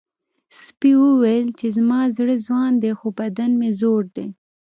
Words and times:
سپي 0.63 0.91
وویل 1.03 1.47
چې 1.59 1.67
زما 1.77 1.99
زړه 2.17 2.35
ځوان 2.45 2.71
دی 2.83 2.91
خو 2.99 3.07
بدن 3.19 3.51
مې 3.59 3.69
زوړ 3.79 4.01
دی. 4.15 4.27